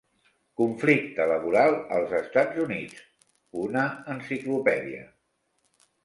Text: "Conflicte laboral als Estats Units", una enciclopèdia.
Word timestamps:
"Conflicte 0.59 1.25
laboral 1.31 1.75
als 1.97 2.15
Estats 2.19 2.57
Units", 2.63 3.03
una 3.65 3.83
enciclopèdia. 4.15 5.03